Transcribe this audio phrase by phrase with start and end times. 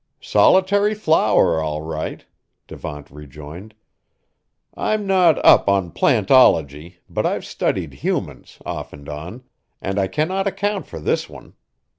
[0.19, 2.25] "Solitary flower, all right,"
[2.65, 3.75] Devant rejoined.
[4.73, 9.43] "I'm not up on plant ology, but I've studied humans, off and on,
[9.79, 11.53] and I cannot account for this one.